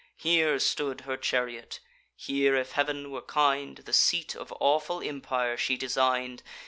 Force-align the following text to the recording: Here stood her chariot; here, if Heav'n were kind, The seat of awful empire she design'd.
Here 0.17 0.57
stood 0.57 1.01
her 1.01 1.15
chariot; 1.15 1.79
here, 2.15 2.55
if 2.55 2.71
Heav'n 2.71 3.11
were 3.11 3.21
kind, 3.21 3.77
The 3.77 3.93
seat 3.93 4.35
of 4.35 4.51
awful 4.59 4.99
empire 4.99 5.55
she 5.57 5.77
design'd. 5.77 6.41